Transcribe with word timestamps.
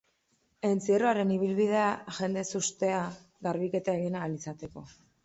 Entzierroaren 0.67 1.33
ibilbidea 1.35 1.83
jendez 2.19 2.45
hustea, 2.61 3.03
garbiketa 3.49 3.95
egin 4.01 4.19
ahal 4.23 4.35
izateko. 4.39 4.85